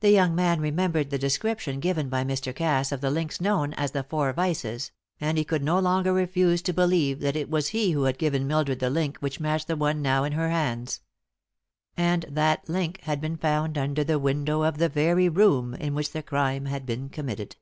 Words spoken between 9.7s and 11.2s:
one now in her hands.